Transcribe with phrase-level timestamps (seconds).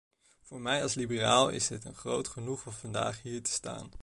[0.41, 3.91] Voor mij als liberaal is het een groot genoegen vandaag hier te staan.